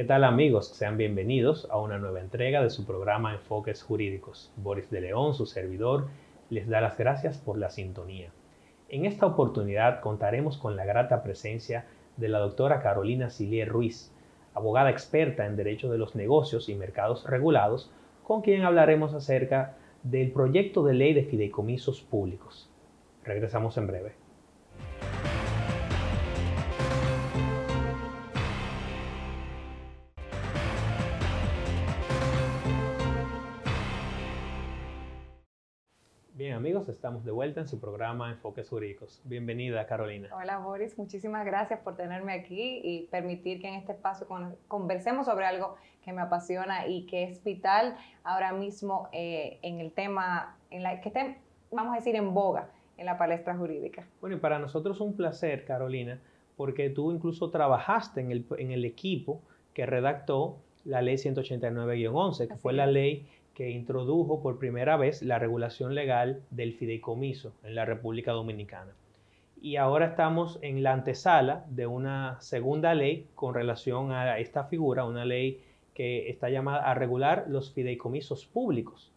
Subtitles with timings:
[0.00, 0.68] ¿Qué tal amigos?
[0.68, 4.50] Sean bienvenidos a una nueva entrega de su programa Enfoques Jurídicos.
[4.56, 6.06] Boris de León, su servidor,
[6.48, 8.30] les da las gracias por la sintonía.
[8.88, 11.84] En esta oportunidad contaremos con la grata presencia
[12.16, 14.10] de la doctora Carolina Silier Ruiz,
[14.54, 17.92] abogada experta en Derecho de los Negocios y Mercados Regulados,
[18.22, 22.70] con quien hablaremos acerca del proyecto de ley de fideicomisos públicos.
[23.22, 24.19] Regresamos en breve.
[36.40, 39.20] Bien amigos, estamos de vuelta en su programa Enfoques Jurídicos.
[39.24, 40.30] Bienvenida Carolina.
[40.34, 44.26] Hola Boris, muchísimas gracias por tenerme aquí y permitir que en este espacio
[44.66, 49.92] conversemos sobre algo que me apasiona y que es vital ahora mismo eh, en el
[49.92, 51.36] tema, en la, que esté,
[51.70, 54.06] vamos a decir, en boga en la palestra jurídica.
[54.22, 56.22] Bueno, y para nosotros es un placer, Carolina,
[56.56, 59.42] porque tú incluso trabajaste en el, en el equipo
[59.74, 60.56] que redactó
[60.86, 66.42] la ley 189-11, que fue la ley que introdujo por primera vez la regulación legal
[66.50, 68.92] del fideicomiso en la República Dominicana.
[69.62, 75.04] Y ahora estamos en la antesala de una segunda ley con relación a esta figura,
[75.04, 75.60] una ley
[75.94, 79.12] que está llamada a regular los fideicomisos públicos.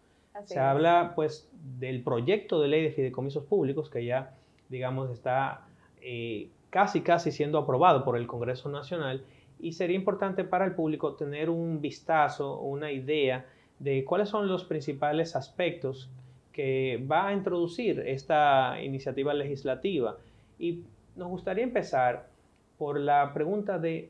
[0.45, 4.34] Se habla pues del proyecto de ley de fideicomisos públicos que ya
[4.67, 5.67] digamos está
[6.02, 9.23] eh, casi casi siendo aprobado por el Congreso Nacional
[9.59, 13.45] y sería importante para el público tener un vistazo, una idea
[13.84, 16.09] de cuáles son los principales aspectos
[16.53, 20.17] que va a introducir esta iniciativa legislativa.
[20.58, 20.84] Y
[21.16, 22.30] nos gustaría empezar
[22.78, 24.09] por la pregunta de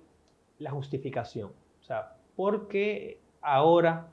[0.60, 1.52] la justificación.
[1.82, 4.08] O sea, ¿por qué ahora,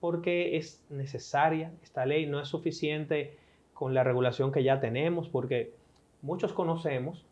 [0.00, 2.26] por qué es necesaria esta ley?
[2.26, 3.38] No es suficiente
[3.72, 5.72] con la regulación que ya tenemos, porque
[6.20, 7.24] muchos conocemos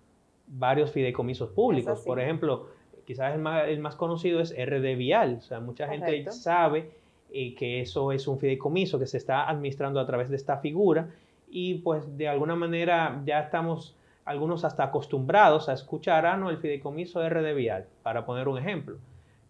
[0.46, 2.00] varios fideicomisos públicos.
[2.00, 2.68] Por ejemplo,
[3.04, 5.36] quizás el más, el más, conocido es RD Vial.
[5.38, 7.03] O sea, mucha gente sabe
[7.34, 11.08] y que eso es un fideicomiso que se está administrando a través de esta figura
[11.48, 16.58] y pues de alguna manera ya estamos algunos hasta acostumbrados a escuchar, ah, no, el
[16.58, 18.98] fideicomiso R Vial, para poner un ejemplo.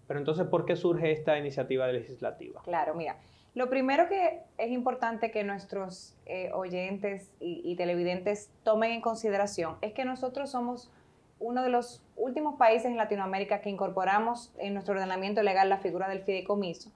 [0.09, 2.62] Pero entonces, ¿por qué surge esta iniciativa legislativa?
[2.65, 3.19] Claro, mira,
[3.55, 9.77] lo primero que es importante que nuestros eh, oyentes y, y televidentes tomen en consideración
[9.83, 10.91] es que nosotros somos
[11.39, 16.09] uno de los últimos países en Latinoamérica que incorporamos en nuestro ordenamiento legal la figura
[16.09, 16.91] del fideicomiso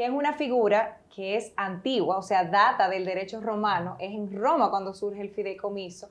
[0.00, 4.34] que es una figura que es antigua, o sea, data del derecho romano, es en
[4.34, 6.08] Roma cuando surge el fideicomiso,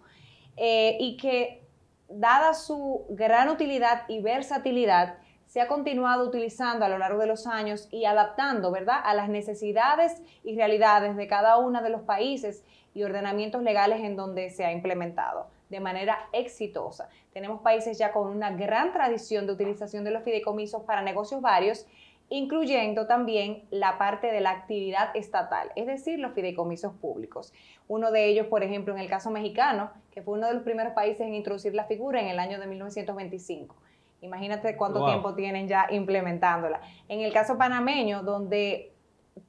[0.58, 1.64] eh, y que
[2.08, 5.18] dada su gran utilidad y versatilidad,
[5.48, 9.28] se ha continuado utilizando a lo largo de los años y adaptando, ¿verdad?, a las
[9.28, 12.64] necesidades y realidades de cada uno de los países
[12.94, 17.10] y ordenamientos legales en donde se ha implementado de manera exitosa.
[17.34, 21.88] Tenemos países ya con una gran tradición de utilización de los fideicomisos para negocios varios
[22.30, 27.54] incluyendo también la parte de la actividad estatal, es decir, los fideicomisos públicos.
[27.88, 30.94] Uno de ellos, por ejemplo, en el caso mexicano, que fue uno de los primeros
[30.94, 33.76] países en introducir la figura en el año de 1925.
[34.22, 36.82] Imagínate cuánto tiempo tienen ya implementándola.
[37.08, 38.92] En el caso panameño, donde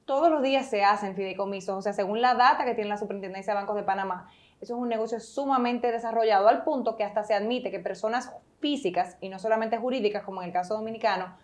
[0.05, 3.53] todos los días se hacen fideicomisos, o sea, según la data que tiene la Superintendencia
[3.53, 4.29] de Bancos de Panamá,
[4.61, 9.17] eso es un negocio sumamente desarrollado al punto que hasta se admite que personas físicas
[9.19, 11.35] y no solamente jurídicas, como en el caso dominicano,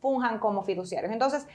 [0.00, 1.12] funjan como fiduciarios.
[1.12, 1.46] Entonces,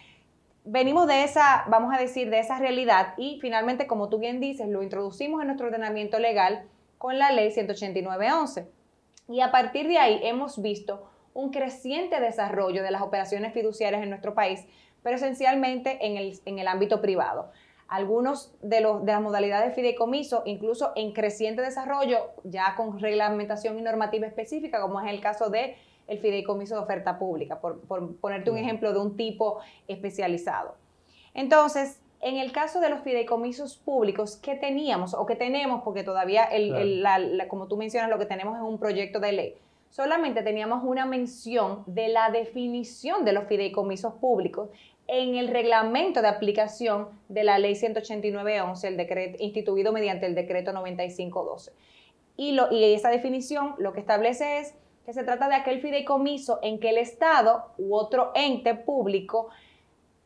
[0.65, 4.67] venimos de esa, vamos a decir, de esa realidad y finalmente, como tú bien dices,
[4.67, 6.65] lo introducimos en nuestro ordenamiento legal
[6.97, 8.67] con la ley 189.11.
[9.29, 14.09] Y a partir de ahí hemos visto un creciente desarrollo de las operaciones fiduciarias en
[14.09, 14.65] nuestro país,
[15.03, 17.51] pero esencialmente en el, en el ámbito privado.
[17.87, 23.77] Algunos de, los, de las modalidades de fideicomiso, incluso en creciente desarrollo, ya con reglamentación
[23.77, 25.75] y normativa específica, como es el caso de
[26.07, 27.81] el fideicomiso de oferta pública, por,
[28.17, 30.75] ponerte un ejemplo de un tipo especializado.
[31.33, 35.83] Entonces, en el caso de los fideicomisos públicos, ¿qué teníamos o qué tenemos?
[35.83, 36.49] Porque todavía,
[37.47, 39.55] como tú mencionas, lo que tenemos es un proyecto de ley.
[39.89, 44.69] Solamente teníamos una mención de la definición de los fideicomisos públicos
[45.07, 50.71] en el reglamento de aplicación de la ley 189.11, el decreto instituido mediante el decreto
[50.71, 51.71] 95.12.
[52.37, 54.73] Y, lo, y esa definición lo que establece es
[55.05, 59.49] que se trata de aquel fideicomiso en que el Estado u otro ente público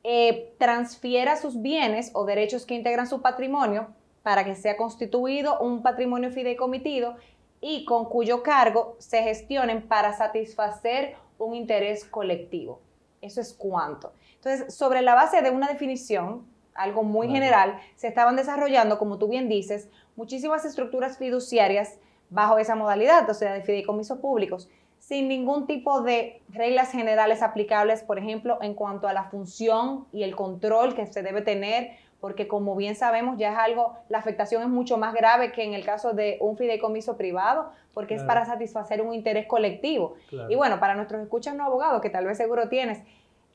[0.03, 3.87] eh, transfiera sus bienes o derechos que integran su patrimonio
[4.23, 7.15] para que sea constituido un patrimonio fideicomitido
[7.61, 12.79] y con cuyo cargo se gestionen para satisfacer un interés colectivo.
[13.21, 14.13] Eso es cuánto.
[14.35, 19.27] Entonces, sobre la base de una definición, algo muy general, se estaban desarrollando, como tú
[19.27, 21.97] bien dices, muchísimas estructuras fiduciarias
[22.29, 24.69] bajo esa modalidad, o sea, de fideicomisos públicos.
[24.99, 30.23] sin ningún tipo de reglas generales aplicables, por ejemplo, en cuanto a la función y
[30.23, 34.61] el control que se debe tener, porque como bien sabemos ya es algo, la afectación
[34.61, 38.45] es mucho más grave que en el caso de un fideicomiso privado, porque es para
[38.45, 40.15] satisfacer un interés colectivo.
[40.49, 42.99] Y bueno, para nuestros escuchas no abogados, que tal vez seguro tienes,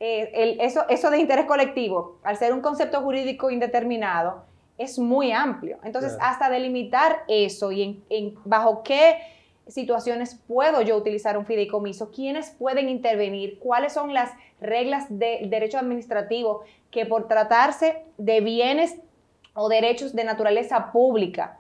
[0.00, 4.44] eh, eso, eso de interés colectivo, al ser un concepto jurídico indeterminado,
[4.78, 5.78] es muy amplio.
[5.84, 9.18] Entonces, hasta delimitar eso y en bajo qué
[9.68, 14.30] situaciones puedo yo utilizar un fideicomiso, quiénes pueden intervenir, cuáles son las
[14.60, 18.96] reglas del derecho administrativo que por tratarse de bienes
[19.54, 21.58] o derechos de naturaleza pública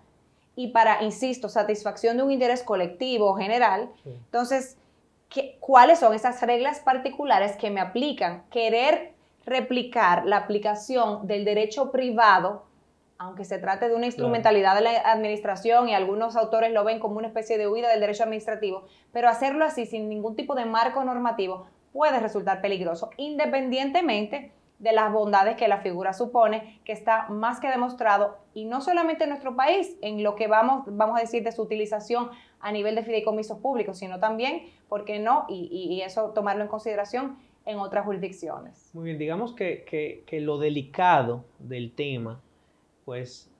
[0.56, 4.76] y para, insisto, satisfacción de un interés colectivo o general, entonces,
[5.60, 8.44] ¿cuáles son esas reglas particulares que me aplican?
[8.50, 9.12] Querer
[9.46, 12.64] replicar la aplicación del derecho privado
[13.24, 17.16] aunque se trate de una instrumentalidad de la administración y algunos autores lo ven como
[17.16, 21.02] una especie de huida del derecho administrativo, pero hacerlo así sin ningún tipo de marco
[21.04, 27.60] normativo puede resultar peligroso, independientemente de las bondades que la figura supone, que está más
[27.60, 31.42] que demostrado, y no solamente en nuestro país, en lo que vamos, vamos a decir
[31.42, 32.28] de su utilización
[32.60, 35.46] a nivel de fideicomisos públicos, sino también, ¿por qué no?
[35.48, 38.90] Y, eso tomarlo en consideración en otras jurisdicciones.
[38.92, 39.84] Muy bien, digamos que,
[40.26, 42.42] que lo delicado del tema
[43.04, 43.50] pues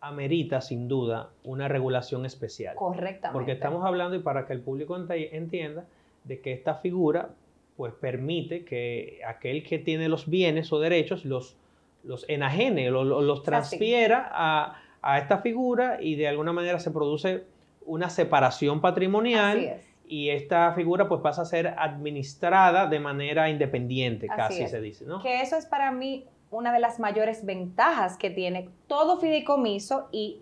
[0.00, 2.74] amerita sin duda una regulación especial.
[2.74, 3.32] Correctamente.
[3.32, 5.84] Porque estamos hablando y para que el público entienda
[6.24, 7.30] de que esta figura
[7.76, 11.56] pues permite que aquel que tiene los bienes o derechos los,
[12.04, 17.44] los enajene, los, los transfiera a, a, esta figura y de alguna manera se produce
[17.86, 24.66] una separación patrimonial y esta figura pues pasa a ser administrada de manera independiente, casi
[24.66, 25.22] se dice, ¿no?
[25.22, 30.40] Que eso es para mí una de las mayores ventajas que tiene todo fideicomiso y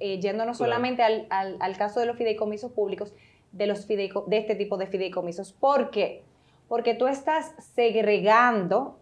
[0.00, 3.12] eh, yéndonos solamente al, caso de los fideicomisos públicos,
[3.52, 5.52] de, los de este tipo de fideicomisos.
[5.52, 6.22] ¿Por qué?
[6.68, 8.98] Porque tú estás segregando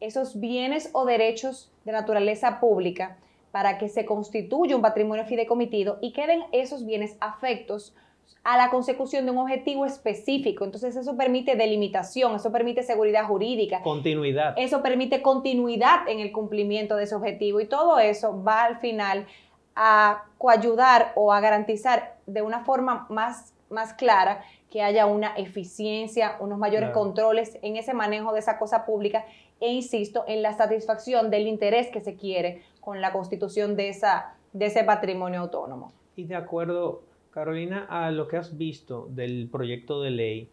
[0.00, 3.16] esos bienes o derechos de naturaleza pública
[3.50, 7.94] para que se constituya un patrimonio fideicomitido y queden esos bienes afectos
[8.44, 10.64] a la consecución de un objetivo específico.
[10.64, 13.80] Entonces eso permite delimitación, eso permite seguridad jurídica.
[13.82, 14.54] Continuidad.
[14.58, 19.26] Eso permite continuidad en el cumplimiento de ese objetivo y todo eso va al final
[19.74, 26.36] a coayudar o a garantizar de una forma más, más clara que haya una eficiencia,
[26.40, 29.24] unos mayores controles en ese manejo de esa cosa pública
[29.60, 34.34] e insisto en la satisfacción del interés que se quiere con la constitución de, esa,
[34.52, 35.92] de ese patrimonio autónomo.
[36.16, 37.02] Y de acuerdo
[37.34, 40.50] Carolina, a lo que has visto del proyecto de ley,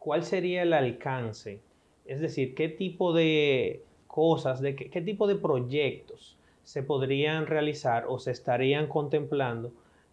[0.00, 1.60] ¿cuál sería el alcance?
[2.06, 8.18] Es decir, ¿qué tipo de cosas, de qué, tipo de proyectos se podrían realizar o
[8.18, 9.70] se estarían contemplando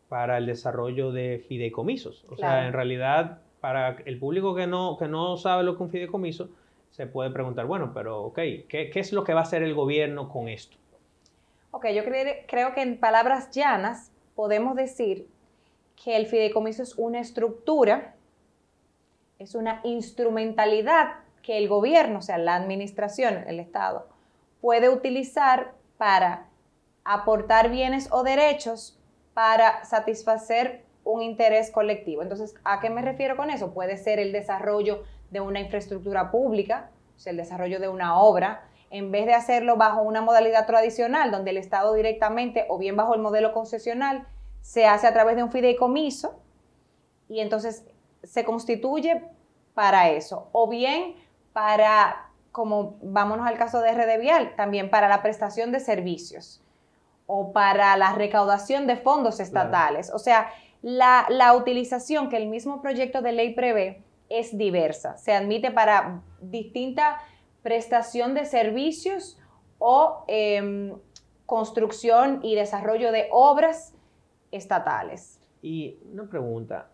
[0.08, 2.24] para el desarrollo de fideicomisos?
[2.30, 5.82] O sea, en realidad, para el público que no, que no sabe lo que es
[5.82, 6.50] un fideicomiso,
[6.92, 10.30] se puede preguntar, bueno, pero ok, ¿qué, es lo que va a hacer el gobierno
[10.30, 10.78] con esto?
[11.72, 15.28] Ok, yo creo que en palabras llanas podemos decir
[16.02, 18.16] que el fideicomiso es una estructura,
[19.40, 24.08] es una instrumentalidad que el gobierno, o sea, la administración, el Estado,
[24.62, 26.48] puede utilizar para
[27.04, 29.00] aportar bienes o derechos
[29.34, 32.24] para satisfacer un interés colectivo.
[32.24, 33.74] Entonces, ¿a qué me refiero con eso?
[33.74, 38.64] Puede ser el desarrollo de una infraestructura pública, o sea, el desarrollo de una obra,
[38.90, 43.14] en vez de hacerlo bajo una modalidad tradicional, donde el Estado directamente, o bien bajo
[43.14, 44.28] el modelo concesional,
[44.66, 46.40] se hace a través de un fideicomiso
[47.30, 47.86] y entonces
[48.24, 49.22] se constituye
[49.76, 50.50] para eso.
[50.54, 51.14] O bien
[51.54, 56.64] para, como vámonos al caso de RD Vial, también para la prestación de servicios
[57.28, 60.12] o para la recaudación de fondos estatales.
[60.12, 65.16] O sea, la, la, utilización que el mismo proyecto de ley prevé es diversa.
[65.18, 67.22] Se admite para distinta
[67.62, 69.38] prestación de servicios
[69.78, 70.98] o em,
[71.46, 73.95] construcción y desarrollo de obras
[74.56, 75.40] estatales.
[75.62, 76.90] Y una pregunta.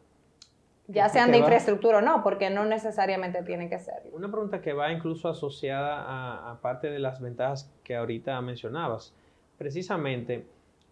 [0.88, 4.04] Ya sean de infraestructura o no, porque no necesariamente tienen que ser.
[4.12, 9.14] Una pregunta que va incluso asociada a, parte de las ventajas que ahorita mencionabas.
[9.58, 10.46] Precisamente,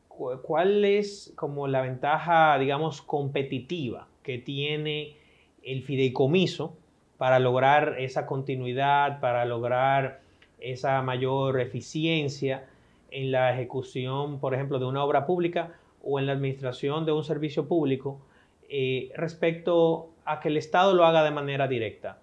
[0.07, 5.17] ¿cuál es como la ventaja, digamos, competitiva que tiene
[5.63, 6.77] el fideicomiso
[7.17, 10.21] para lograr esa continuidad, para lograr
[10.59, 12.67] esa mayor eficiencia
[13.11, 17.23] en la ejecución, por ejemplo, de una obra pública o en la administración de un
[17.23, 18.19] servicio público
[18.69, 22.19] eh, respecto a que el Estado lo haga de manera directa.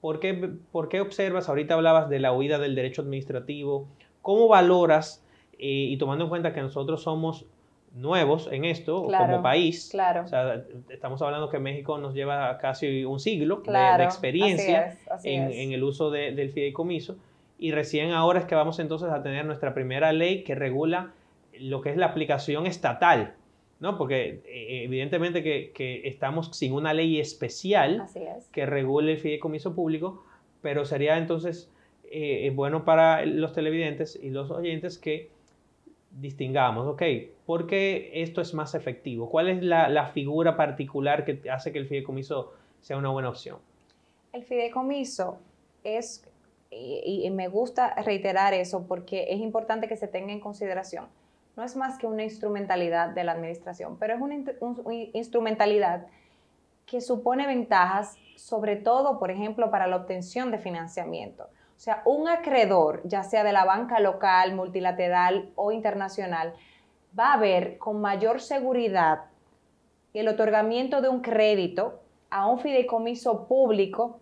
[0.00, 3.86] ¿Por qué, ¿Por qué, observas, ahorita hablabas de la huida del derecho administrativo,
[4.22, 5.24] cómo valoras,
[5.58, 7.46] eh, y tomando en cuenta que nosotros somos
[7.94, 9.88] nuevos en esto Claro, como país.
[9.90, 10.22] claro.
[10.24, 15.08] O sea, estamos hablando que México nos lleva casi un siglo de- experiencia así es,
[15.10, 15.56] así en, es.
[15.58, 17.16] en el uso de- del fideicomiso
[17.58, 21.12] y recién ahora es que vamos entonces a tener nuestra primera ley que regula
[21.62, 23.34] lo que es la aplicación estatal,
[23.80, 23.96] ¿no?
[23.96, 28.48] Porque eh, evidentemente que, que estamos sin una ley especial es.
[28.48, 30.24] que regule el fideicomiso público,
[30.60, 31.70] pero sería entonces
[32.04, 35.30] eh, bueno para los televidentes y los oyentes que
[36.20, 37.02] distingamos, ok,
[37.46, 39.30] ¿por qué esto es más efectivo?
[39.30, 42.52] ¿Cuál es la, la figura particular que hace que el fideicomiso
[42.82, 43.58] sea una buena opción?
[44.32, 45.38] El fideicomiso
[45.84, 46.28] es,
[46.70, 51.06] y, y me gusta reiterar eso porque es importante que se tenga en consideración,
[51.56, 54.36] no es más que una instrumentalidad de la administración, pero es una
[55.12, 56.06] instrumentalidad
[56.86, 61.44] que supone ventajas, sobre todo, por ejemplo, para la obtención de financiamiento.
[61.44, 66.54] O sea, un acreedor, ya sea de la banca local, multilateral o internacional,
[67.18, 69.24] va a ver con mayor seguridad
[70.14, 74.20] el otorgamiento de un crédito a un fideicomiso público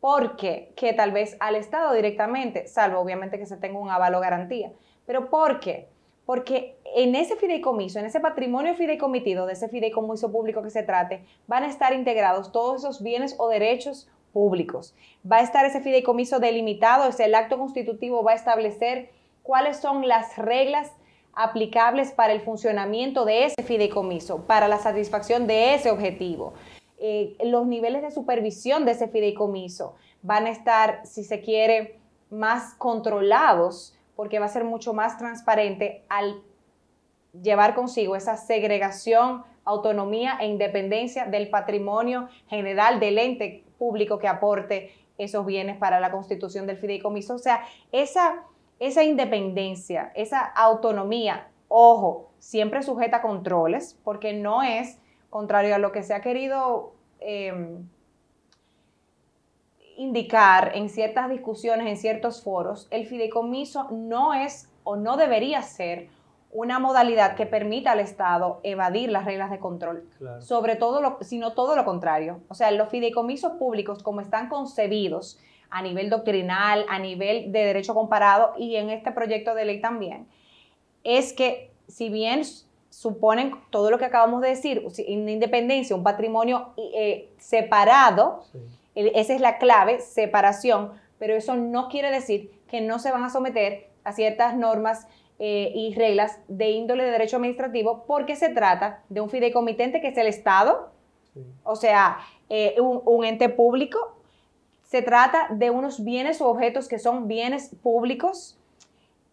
[0.00, 4.20] porque que tal vez al Estado directamente, salvo obviamente que se tenga un aval o
[4.20, 4.72] garantía.
[5.06, 5.88] Pero ¿por qué?
[6.28, 11.24] Porque en ese fideicomiso, en ese patrimonio fideicomitido de ese fideicomiso público que se trate,
[11.46, 14.94] van a estar integrados todos esos bienes o derechos públicos.
[15.24, 19.08] Va a estar ese fideicomiso delimitado, es el acto constitutivo va a establecer
[19.42, 20.92] cuáles son las reglas
[21.32, 26.52] aplicables para el funcionamiento de ese fideicomiso, para la satisfacción de ese objetivo.
[26.98, 32.74] Eh, los niveles de supervisión de ese fideicomiso van a estar, si se quiere, más
[32.74, 36.42] controlados porque va a ser mucho más transparente al
[37.40, 44.92] llevar consigo esa segregación, autonomía e independencia del patrimonio general del ente público que aporte
[45.18, 47.36] esos bienes para la constitución del fideicomiso.
[47.36, 48.42] O sea, esa,
[48.80, 54.98] esa independencia, esa autonomía, ojo, siempre sujeta a controles, porque no es
[55.30, 57.54] contrario a lo que se ha querido eh,
[59.98, 66.08] indicar en ciertas discusiones, en ciertos foros, el fideicomiso no es o no debería ser
[66.50, 70.08] una modalidad que permita al Estado evadir las reglas de control.
[70.18, 70.40] Claro.
[70.40, 72.40] Sobre todo, lo, sino todo lo contrario.
[72.48, 75.38] O sea, los fideicomisos públicos, como están concebidos
[75.68, 80.26] a nivel doctrinal, a nivel de derecho comparado y en este proyecto de ley también,
[81.04, 82.42] es que si bien
[82.88, 88.58] suponen todo lo que acabamos de decir, una independencia, un patrimonio eh, separado, Sí.
[89.14, 93.30] Esa es la clave, separación, pero eso no quiere decir que no se van a
[93.30, 95.06] someter a ciertas normas
[95.38, 100.08] eh, y reglas de índole de derecho administrativo porque se trata de un fideicomitente que
[100.08, 100.90] es el Estado,
[101.34, 101.44] Sí.
[101.62, 104.16] o sea, eh, un, un ente público.
[104.84, 108.58] Se trata de unos bienes o objetos que son bienes públicos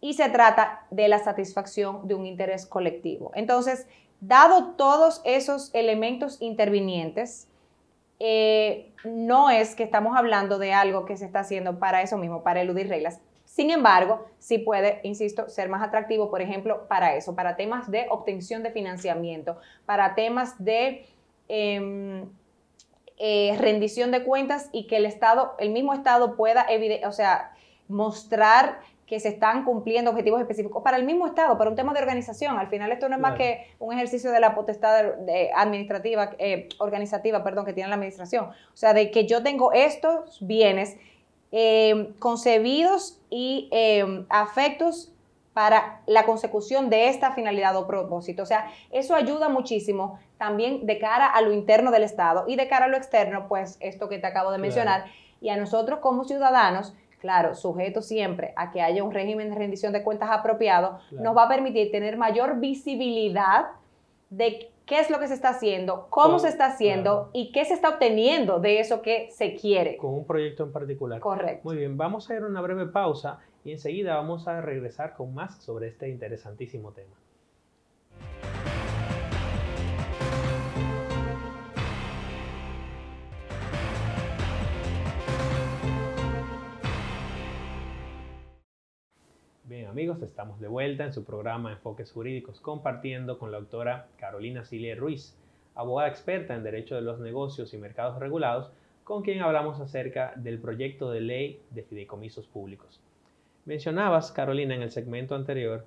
[0.02, 3.32] y se trata de la satisfacción de un interés colectivo.
[3.34, 3.86] Entonces,
[4.20, 7.48] dado todos esos elementos intervinientes,
[8.18, 12.42] eh, no es que estamos hablando de algo que se está haciendo para eso mismo,
[12.42, 13.20] para eludir reglas.
[13.44, 18.06] Sin embargo, sí puede, insisto, ser más atractivo, por ejemplo, para eso, para temas de
[18.10, 21.06] obtención de financiamiento, para temas de
[21.48, 22.24] eh,
[23.18, 26.66] eh, rendición de cuentas y que el Estado, el mismo Estado pueda,
[27.06, 27.52] o sea,
[27.88, 32.00] mostrar que se están cumpliendo objetivos específicos para el mismo Estado, para un tema de
[32.00, 32.58] organización.
[32.58, 35.14] Al final esto no es más que un ejercicio de la potestad
[35.54, 38.46] administrativa, eh, organizativa, perdón, que tiene la administración.
[38.46, 40.96] O sea, de que yo tengo estos bienes
[41.52, 45.12] eh, concebidos y eh, afectos
[45.54, 48.42] para la consecución de esta finalidad o propósito.
[48.42, 52.68] O sea, eso ayuda muchísimo también de cara a lo interno del Estado y de
[52.68, 54.62] cara a lo externo, pues esto que te acabo de Claro.
[54.62, 55.04] mencionar.
[55.40, 59.92] Y a nosotros como ciudadanos, claro, sujetos siempre a que haya un régimen de rendición
[59.92, 61.24] de cuentas apropiado, Claro.
[61.24, 63.66] nos va a permitir tener mayor visibilidad
[64.30, 67.30] de qué es lo que se está haciendo, cómo Con- se está haciendo claro.
[67.32, 69.96] y qué se está obteniendo de eso que se quiere.
[69.96, 71.20] Con un proyecto en particular.
[71.20, 71.60] Correcto.
[71.64, 75.34] Muy bien, vamos a ir a una breve pausa y enseguida vamos a regresar con
[75.34, 77.14] más sobre este interesantísimo tema.
[89.68, 94.64] Bien amigos, estamos de vuelta en su programa Enfoques Jurídicos compartiendo con la doctora Carolina
[94.64, 95.36] Cilia Ruiz,
[95.74, 98.70] abogada experta en Derecho de los Negocios y Mercados Regulados,
[99.02, 103.00] con quien hablamos acerca del proyecto de ley de fideicomisos públicos.
[103.64, 105.84] Mencionabas, Carolina, en el segmento anterior,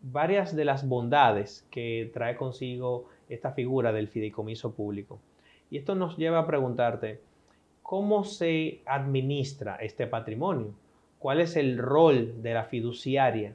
[0.00, 5.18] varias de las bondades que trae consigo esta figura del fideicomiso público.
[5.72, 7.20] Y esto nos lleva a preguntarte,
[7.82, 10.72] ¿cómo se administra este patrimonio?
[11.18, 13.54] ¿Cuál es el rol de la fiduciaria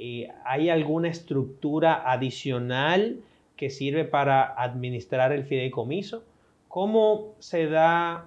[0.00, 3.18] eh, ¿hay alguna estructura adicional
[3.56, 6.22] que sirve para administrar el fideicomiso?
[6.68, 8.26] ¿Cómo se da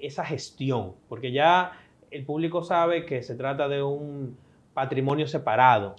[0.00, 0.94] esa gestión?
[1.08, 1.70] Porque ya
[2.10, 4.36] el público sabe que se trata de un
[4.74, 5.94] patrimonio separado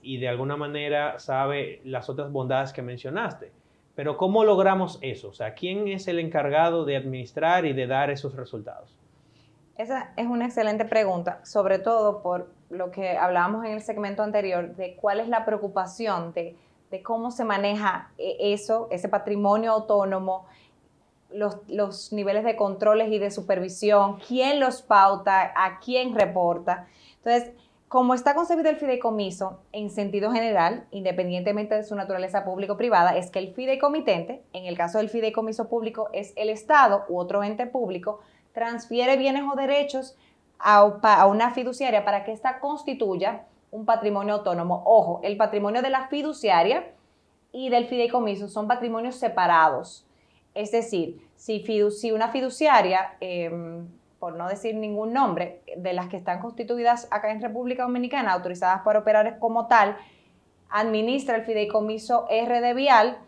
[0.00, 3.52] y de alguna manera sabe las otras bondades que mencionaste.
[3.94, 5.28] Pero ¿cómo logramos eso?
[5.28, 8.96] O sea, ¿quién es el encargado de administrar y de dar esos resultados?
[9.76, 14.76] Esa es una excelente pregunta, sobre todo por lo que hablábamos en el segmento anterior,
[14.76, 16.56] de cuál es la preocupación de,
[17.02, 20.46] cómo se maneja eh, eso, ese patrimonio autónomo,
[21.32, 26.86] los, los, niveles de controles y de supervisión, quién los pauta, a quién reporta.
[27.16, 27.52] Entonces,
[27.88, 33.40] como está concebido el fideicomiso en sentido general, independientemente de su naturaleza público-privada, es que
[33.40, 38.20] el fideicomitente, en el caso del fideicomiso público, es el Estado u otro ente público,
[38.54, 40.16] transfiere bienes o derechos
[40.58, 44.82] a, una fiduciaria para que ésta constituya un patrimonio autónomo.
[44.86, 46.92] Ojo, el patrimonio de la fiduciaria
[47.52, 50.06] y del fideicomiso son patrimonios separados.
[50.54, 53.88] Es decir, si, si una fiduciaria, em,
[54.20, 58.82] por no decir ningún nombre, de las que están constituidas acá en República Dominicana, autorizadas
[58.82, 59.98] para operar como tal,
[60.70, 63.18] administra el fideicomiso RD Vial,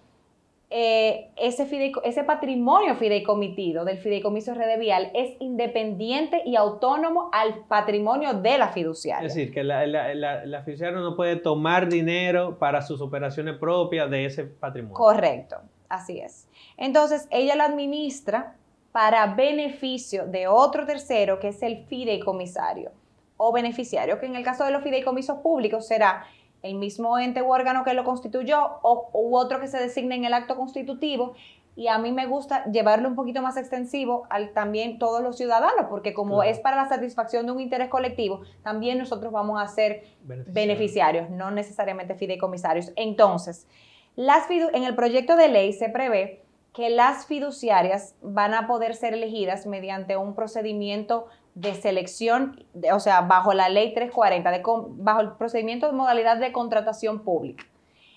[0.69, 8.35] eh, ese, ese patrimonio fideicomitido del fideicomiso red vial es independiente y autónomo al patrimonio
[8.35, 9.29] de la fiduciaria.
[9.29, 14.25] Es decir, que la, la, fiduciaria no puede tomar dinero para sus operaciones propias de
[14.25, 14.97] ese patrimonio.
[14.97, 15.57] Correcto,
[15.89, 16.49] así es.
[16.77, 18.57] Entonces, ella la administra
[18.91, 22.91] para beneficio de otro tercero que es el fideicomisario
[23.37, 26.25] o beneficiario, que en el caso de los fideicomisos públicos será
[26.63, 30.25] el mismo ente u órgano que lo constituyó o, u otro que se designe en
[30.25, 31.35] el acto constitutivo.
[31.77, 35.87] Y a mí me gusta llevarlo un poquito más extensivo al también todos los ciudadanos,
[35.91, 40.05] porque como es para la satisfacción de un interés colectivo, también nosotros vamos a ser
[40.23, 42.93] beneficiarios, no necesariamente fideicomisarios.
[42.97, 43.67] Entonces,
[44.15, 49.15] las en el proyecto de ley se prevé que las fiduciarias van a poder ser
[49.15, 54.63] elegidas mediante un procedimiento de selección, o sea, bajo la ley 340, de,
[54.99, 57.65] bajo el procedimiento de modalidad de contratación pública.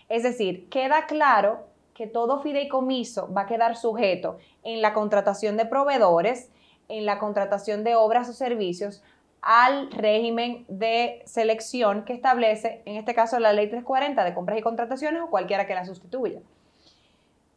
[0.09, 5.65] Es decir, queda claro que todo fideicomiso va a quedar sujeto en la contratación de
[5.65, 6.51] proveedores,
[6.89, 9.01] en la contratación de obras o servicios,
[9.41, 14.61] al régimen de selección que establece, en este caso, la ley 340 de compras y
[14.61, 16.41] contrataciones o cualquiera que la sustituya.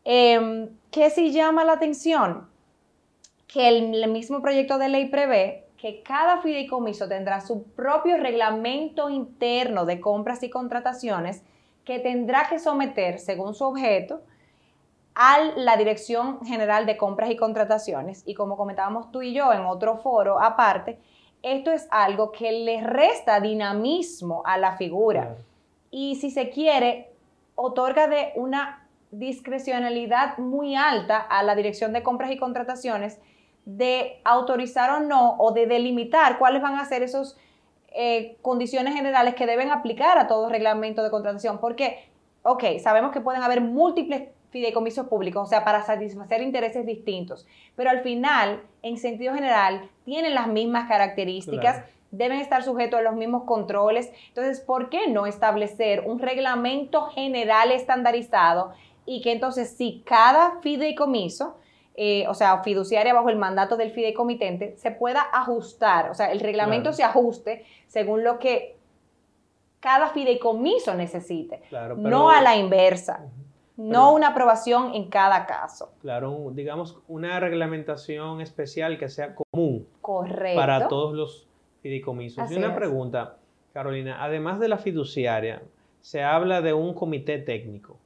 [0.05, 2.49] Eh, ¿Qué sí llama la atención?
[3.49, 9.85] Que el mismo proyecto de ley prevé que cada fideicomiso tendrá su propio reglamento interno
[9.85, 11.43] de compras y contrataciones
[11.85, 14.21] que tendrá que someter, según su objeto,
[15.17, 18.23] a la Dirección General de Compras y Contrataciones.
[18.27, 21.01] Y como comentábamos tú y yo en otro foro aparte,
[21.43, 25.35] esto es algo que le resta dinamismo a la figura.
[25.91, 27.11] Y si se quiere,
[27.57, 33.19] otorga de una discrecionalidad muy alta a la Dirección de Compras y Contrataciones
[33.65, 37.37] de autorizar o no o de delimitar cuáles van a ser esas
[37.95, 41.59] eh, condiciones generales que deben aplicar a todo reglamento de contratación.
[41.59, 42.09] Porque,
[42.43, 47.89] ok, sabemos que pueden haber múltiples fideicomisos públicos, o sea, para satisfacer intereses distintos, pero
[47.89, 51.85] al final, en sentido general, tienen las mismas características.
[52.11, 54.13] deben estar sujetos a los mismos controles.
[54.29, 58.75] Entonces, ¿por qué no establecer un reglamento general estandarizado
[59.07, 61.57] y que entonces si cada fideicomiso
[61.95, 66.41] eh, o sea, fiduciaria bajo el mandato del fideicomitente, se pueda ajustar, o sea, el
[66.41, 68.77] reglamento se ajuste según lo que
[69.81, 71.61] cada fideicomiso necesite,
[71.97, 73.27] no a la inversa.
[73.77, 75.93] no una aprobación en cada caso.
[76.01, 79.87] Claro, digamos una reglamentación especial que sea común
[80.55, 81.49] para todos los
[81.83, 82.51] fideicomisos.
[82.51, 83.37] y una pregunta,
[83.73, 85.63] Carolina, además de la fiduciaria,
[86.01, 87.97] se habla de un comité técnico.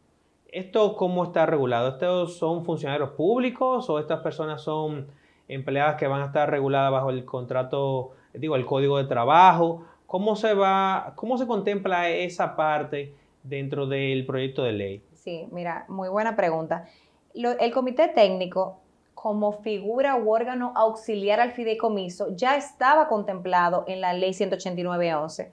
[0.56, 1.90] ¿Esto cómo está regulado?
[1.90, 5.06] ¿Estos son funcionarios públicos o estas personas son
[5.48, 9.84] empleadas que van a estar reguladas bajo el contrato, digo, el código de trabajo?
[10.06, 15.02] ¿Cómo se va, cómo se contempla esa parte dentro del proyecto de ley?
[15.12, 16.88] Sí, mira, muy buena pregunta.
[17.34, 18.78] el comité técnico,
[19.12, 25.50] como figura u órgano auxiliar al fideicomiso, ya estaba contemplado en la ley 189.11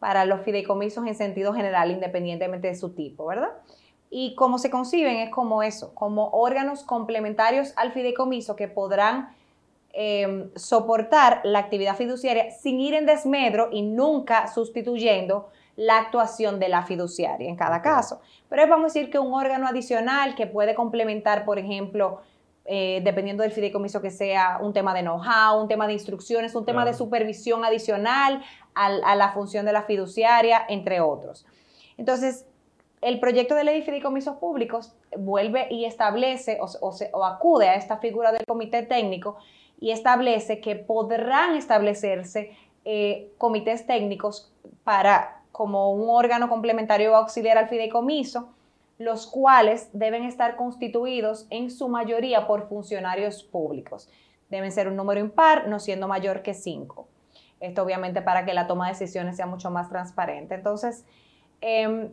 [0.00, 3.50] para los fideicomisos en sentido general, independientemente de su tipo, ¿verdad?
[4.10, 9.34] Y cómo se conciben es como eso, como órganos complementarios al fideicomiso que podrán
[9.92, 16.68] em, soportar la actividad fiduciaria sin ir en desmedro y nunca sustituyendo la actuación de
[16.68, 18.20] la fiduciaria en cada caso.
[18.48, 22.20] Pero vamos a decir que un órgano adicional que puede complementar, por ejemplo,
[22.66, 26.64] eh, dependiendo del fideicomiso que sea, un tema de know-how, un tema de instrucciones, un
[26.64, 28.42] tema de supervisión adicional
[28.74, 31.46] a la función de la fiduciaria, entre otros.
[31.96, 32.46] Entonces,
[33.00, 38.30] el proyecto de ley de fideicomisos públicos vuelve y establece o, acude a esta figura
[38.32, 39.38] del comité técnico
[39.80, 44.52] y establece que podrán establecerse eh, comités técnicos
[44.84, 48.50] para como un órgano complementario auxiliar al fideicomiso,
[48.98, 54.10] los cuales deben estar constituidos en su mayoría por funcionarios públicos.
[54.50, 57.08] Deben ser un número impar, no siendo mayor que cinco.
[57.60, 60.54] Esto obviamente para que la toma de decisiones sea mucho más transparente.
[60.54, 61.04] Entonces,
[61.62, 62.10] eh,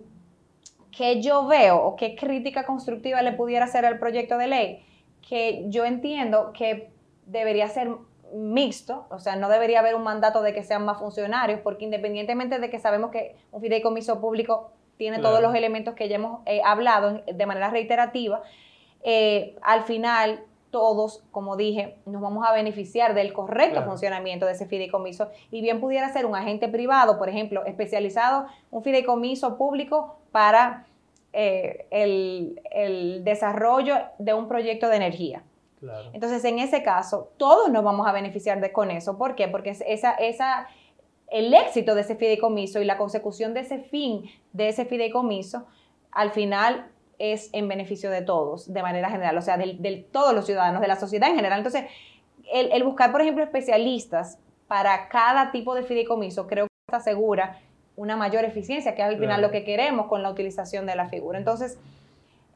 [0.98, 4.86] ¿qué yo veo o qué crítica constructiva le pudiera hacer al proyecto de ley?
[5.28, 6.90] Que yo entiendo que
[7.26, 7.90] debería ser
[8.34, 12.60] mixto, o sea, no debería haber un mandato de que sean más funcionarios, porque independientemente
[12.60, 16.62] de que sabemos que un fideicomiso público tiene todos los elementos que ya hemos eh,
[16.66, 18.42] hablado de manera reiterativa,
[19.04, 24.66] eh, al final todos, como dije, nos vamos a beneficiar del correcto funcionamiento de ese
[24.66, 25.30] fideicomiso.
[25.50, 30.86] Y bien pudiera ser un agente privado, por ejemplo, especializado, un fideicomiso público para
[31.34, 35.42] eh, el, desarrollo de un proyecto de energía.
[36.14, 39.18] Entonces, en ese caso, todos nos vamos a beneficiar de, con eso.
[39.18, 39.48] ¿Por qué?
[39.48, 40.68] Porque esa, esa,
[41.32, 45.66] el éxito de ese fideicomiso y la consecución de ese fin de ese fideicomiso,
[46.12, 50.46] al final es en beneficio de todos, de manera general, o sea, de, todos los
[50.46, 51.58] ciudadanos, de la sociedad en general.
[51.58, 51.86] Entonces,
[52.54, 57.60] el, buscar, por ejemplo, especialistas para cada tipo de fideicomiso, creo que está segura
[57.98, 61.10] una mayor eficiencia, que es al final lo que queremos con la utilización de la
[61.10, 61.38] figura.
[61.38, 61.78] Entonces,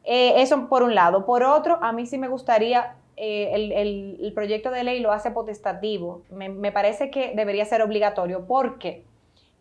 [0.06, 1.26] eh, eso por un lado.
[1.26, 6.22] Por otro, a mí sí me gustaría eh, el, proyecto de ley lo hace potestativo.
[6.32, 9.04] Me, parece que debería ser obligatorio porque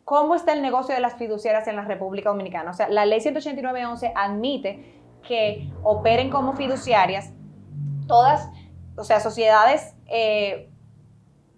[0.04, 2.70] ¿cómo está el negocio de las fiduciarias en la República Dominicana?
[2.70, 4.94] O sea, la ley 189.11 admite
[5.26, 7.32] que operen como fiduciarias
[8.06, 8.48] todas,
[8.96, 10.69] o sea, sociedades eh,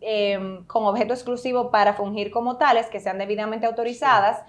[0.03, 4.43] em, con objeto exclusivo para fungir como tales, que sean debidamente autorizadas.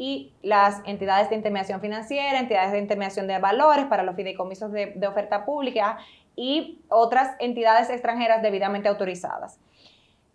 [0.00, 4.92] y las entidades de intermediación financiera, entidades de intermediación de valores para los fideicomisos de,
[4.94, 5.98] de, oferta pública
[6.36, 9.58] y otras entidades extranjeras debidamente autorizadas.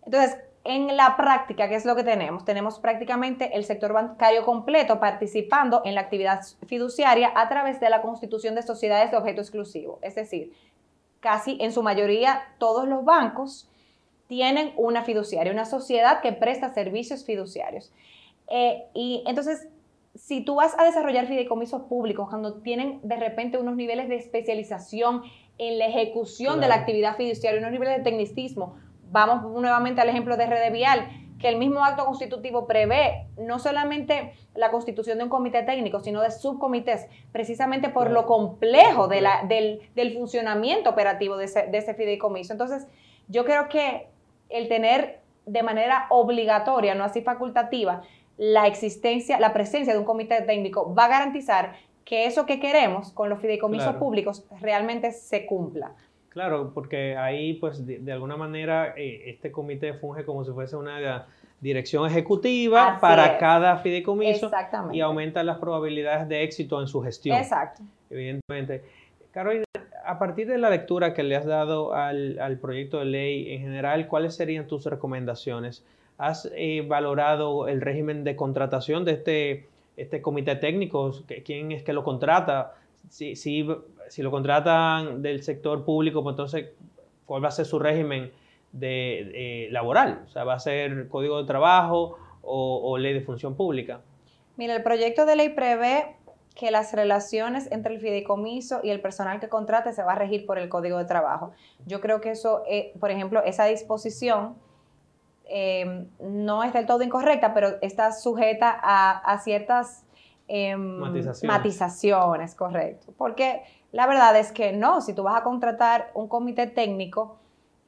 [0.04, 2.44] Entonces, en la práctica, ¿qué es lo que tenemos?
[2.46, 8.00] Tenemos prácticamente el sector bancario completo participando en la actividad fiduciaria a través de la
[8.00, 9.98] constitución de sociedades de objeto exclusivo.
[10.00, 10.54] Es decir,
[11.20, 13.68] casi en su mayoría todos los bancos
[14.26, 17.92] tienen una fiduciaria, una sociedad que presta servicios fiduciarios.
[18.48, 19.68] Eh, y entonces,
[20.14, 25.22] si tú vas a desarrollar fideicomisos públicos cuando tienen de repente unos niveles de especialización
[25.58, 28.76] en la ejecución de la actividad fiduciaria, unos niveles de tecnicismo.
[29.10, 31.08] Vamos nuevamente al ejemplo de Rede Vial,
[31.38, 36.20] que el mismo acto constitutivo prevé no solamente la constitución de un comité técnico, sino
[36.22, 41.78] de subcomités, precisamente por lo complejo de la, del, del, funcionamiento operativo de ese, de
[41.78, 42.52] ese fideicomiso.
[42.52, 42.86] Entonces,
[43.28, 44.08] yo creo que
[44.48, 48.02] el tener de manera obligatoria, no así facultativa,
[48.36, 53.12] la existencia, la presencia de un comité técnico va a garantizar que eso que queremos
[53.12, 55.92] con los fideicomisos públicos realmente se cumpla.
[56.28, 61.26] Claro, porque ahí pues de, alguna manera eh, este comité funge como si fuese una
[61.60, 64.50] dirección ejecutiva para cada fideicomiso
[64.92, 67.38] y aumenta las probabilidades de éxito en su gestión.
[67.38, 67.82] Exacto.
[68.10, 68.82] Evidentemente.
[69.34, 69.64] Carolina,
[70.06, 74.08] a partir de la lectura que le has dado al, proyecto de ley en general,
[74.08, 75.84] ¿cuáles serían tus recomendaciones?
[76.16, 79.66] ¿Has eh, valorado el régimen de contratación de este
[79.96, 81.12] este comité técnico,
[81.44, 82.74] quién es que lo contrata,
[83.08, 86.70] si, lo contratan del sector público, pues entonces,
[87.26, 88.32] ¿cuál va a ser su régimen
[88.72, 90.22] de, laboral?
[90.26, 94.00] O sea, ¿va a ser código de trabajo o, ley de función pública?
[94.56, 96.16] Mira, el proyecto de ley prevé
[96.54, 100.46] que las relaciones entre el fideicomiso y el personal que contrate se va a regir
[100.46, 101.52] por el código de trabajo.
[101.86, 104.54] Yo creo que eso, eh, por ejemplo, esa disposición
[105.46, 110.04] Em, no es del todo incorrecta, pero está sujeta a, ciertas
[110.48, 110.98] em,
[111.44, 112.54] matizaciones.
[112.54, 113.12] correcto.
[113.18, 113.62] Porque
[113.92, 117.36] la verdad es que no, si tú vas a contratar un comité técnico,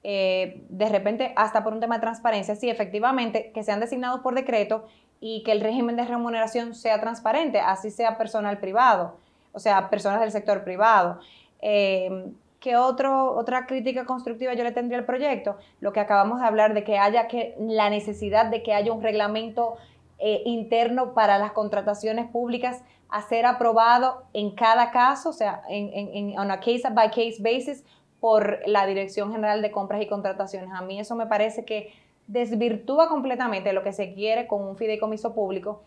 [0.02, 4.34] eh, de repente, hasta por un tema de transparencia, sí, efectivamente, que sean designados por
[4.34, 4.86] decreto
[5.20, 9.16] y que el régimen de remuneración sea transparente, así sea personal privado,
[9.52, 11.20] o sea, personas del sector privado.
[11.60, 15.56] Em, ¿Qué otro, otra crítica constructiva yo le tendría al proyecto?
[15.80, 19.02] Lo que acabamos de hablar de que haya que, la necesidad de que haya un
[19.02, 19.76] reglamento
[20.18, 25.90] eh, interno para las contrataciones públicas a ser aprobado en cada caso, o sea, en,
[25.92, 27.84] en, on a case by case basis
[28.20, 30.70] por la Dirección General de Compras y Contrataciones.
[30.72, 31.92] A mí eso me parece que
[32.26, 35.82] desvirtúa completamente lo que se quiere con un fideicomiso público,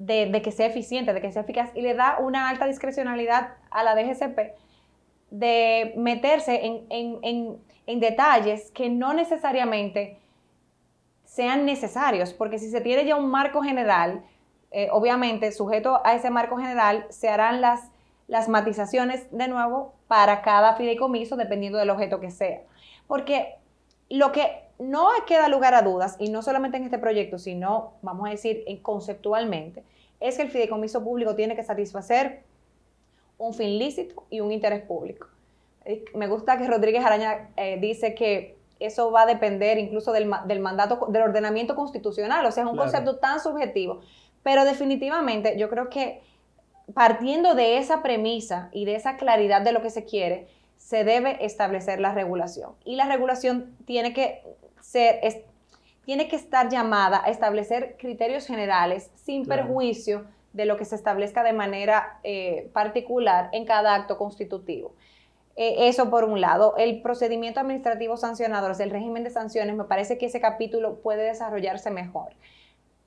[0.00, 3.82] de, que sea eficiente, de que sea eficaz y le da una alta discrecionalidad a
[3.82, 4.56] la DGCP
[5.30, 10.18] de meterse en, detalles que no necesariamente
[11.24, 14.24] sean necesarios, porque si se tiene ya un marco general,
[14.70, 17.90] eh, obviamente sujeto a ese marco general se harán las,
[18.26, 22.62] las matizaciones de nuevo para cada fideicomiso dependiendo del objeto que sea.
[23.06, 23.56] Porque
[24.08, 28.26] lo que no queda lugar a dudas, y no solamente en este proyecto, sino, vamos
[28.26, 29.84] a decir, conceptualmente,
[30.18, 32.42] es que el fideicomiso público tiene que satisfacer
[33.38, 35.28] un fin lícito y un interés público.
[36.14, 41.06] Me gusta que Rodríguez Araña eh, dice que eso va a depender incluso del, mandato,
[41.08, 44.00] del ordenamiento constitucional, o sea, es un concepto tan subjetivo.
[44.42, 46.22] Pero definitivamente yo creo que
[46.94, 51.44] partiendo de esa premisa y de esa claridad de lo que se quiere, se debe
[51.44, 52.72] establecer la regulación.
[52.84, 54.42] Y la regulación tiene que
[54.80, 55.20] ser,
[56.04, 61.42] tiene que estar llamada a establecer criterios generales sin perjuicio de lo que se establezca
[61.42, 64.92] de manera eh, particular en cada acto constitutivo.
[65.56, 66.74] Eh, eso por un lado.
[66.76, 71.90] El procedimiento administrativo sancionador, el régimen de sanciones, me parece que ese capítulo puede desarrollarse
[71.90, 72.32] mejor,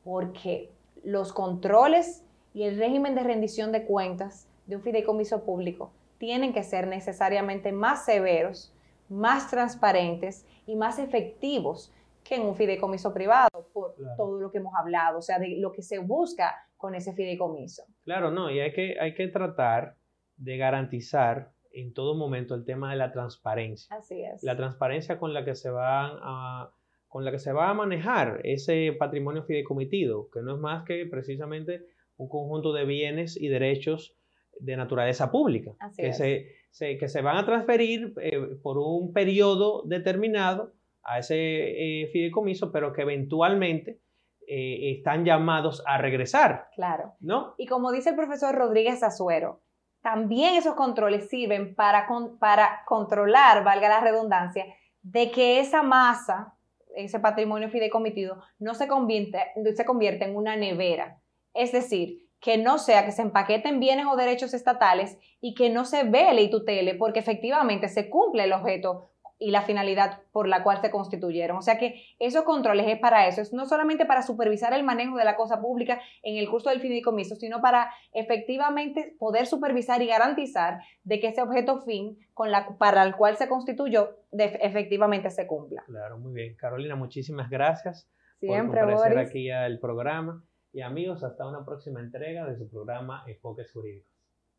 [0.04, 0.70] porque
[1.04, 6.64] los controles y el régimen de rendición de cuentas de un fideicomiso público tienen que
[6.64, 8.72] ser necesariamente más severos,
[9.10, 11.92] más transparentes y más efectivos
[12.24, 15.72] que en un fideicomiso privado, por todo lo que hemos hablado, o sea, de lo
[15.72, 17.84] que se busca con ese fideicomiso.
[18.04, 19.98] Claro, no, y hay que, hay que tratar
[20.38, 23.96] de garantizar en todo momento el tema de la transparencia.
[23.96, 24.44] Así es.
[24.44, 26.72] La transparencia con la que se va a,
[27.08, 31.06] con la que se va a manejar ese patrimonio fideicomitido, que no es más que
[31.06, 31.86] precisamente
[32.18, 34.16] un conjunto de bienes y derechos
[34.60, 36.48] de naturaleza pública, que, Se,
[36.80, 42.94] que se van a transferir eh, por un periodo determinado a ese eh, fideicomiso, pero
[42.94, 44.00] que eventualmente
[44.48, 46.70] eh, están llamados a regresar.
[46.76, 47.14] Claro.
[47.20, 47.54] ¿No?
[47.58, 49.62] Y como dice el profesor Rodríguez Azuero,
[50.02, 52.08] también esos controles sirven para,
[52.40, 54.66] para controlar, valga la redundancia,
[55.02, 56.56] de que esa masa,
[56.96, 59.40] ese patrimonio fideicomitido, no se convierte,
[59.76, 61.22] se convierte en una nevera.
[61.54, 65.86] Es decir, que no sea que se empaqueten bienes o derechos estatales y que no
[65.86, 70.62] se vele y tutele porque efectivamente se cumple el objeto y la finalidad por la
[70.62, 71.58] cual se constituyeron.
[71.58, 75.18] O sea que esos controles es para eso, es no solamente para supervisar el manejo
[75.18, 80.08] de la cosa pública en el curso del fideicomiso, sino para efectivamente poder supervisar y
[80.08, 85.48] garantizar de que ese objeto fin con la, para el cual se constituyó efectivamente se
[85.48, 85.84] cumpla.
[85.86, 86.56] Claro, muy bien.
[86.56, 90.44] Carolina, muchísimas gracias Siempre, por comparecer aquí al programa.
[90.74, 94.12] Y amigos, hasta una próxima entrega de su programa Enfoques Jurídicos.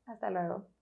[0.06, 0.73] Hasta luego.